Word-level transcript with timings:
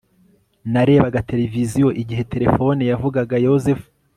narebaga 0.71 1.19
televiziyo 1.29 1.87
igihe 2.01 2.23
terefone 2.33 2.81
yavugaga 2.91 3.35
yozefu 3.47 3.87